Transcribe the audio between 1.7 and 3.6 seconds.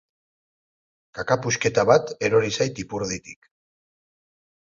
bat erori zait ipurditik.